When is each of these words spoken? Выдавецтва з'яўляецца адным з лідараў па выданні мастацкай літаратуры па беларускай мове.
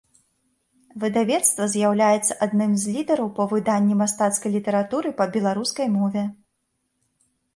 Выдавецтва 1.01 1.65
з'яўляецца 1.73 2.37
адным 2.45 2.71
з 2.83 2.95
лідараў 2.95 3.29
па 3.37 3.45
выданні 3.53 3.99
мастацкай 4.01 4.55
літаратуры 4.57 5.09
па 5.19 5.25
беларускай 5.35 5.87
мове. 5.99 6.23